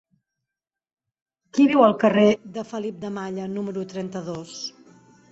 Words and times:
Qui 1.57 1.65
viu 1.71 1.83
al 1.87 1.93
carrer 2.03 2.23
de 2.55 2.63
Felip 2.69 2.97
de 3.03 3.11
Malla 3.17 3.45
número 3.59 3.83
trenta-dos? 3.93 4.55